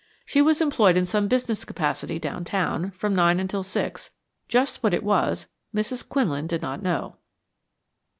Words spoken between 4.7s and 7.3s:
what it was Mrs. Quinlan did not know.